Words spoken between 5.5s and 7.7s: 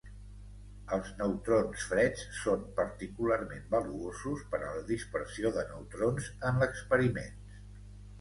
de neutrons en experiments.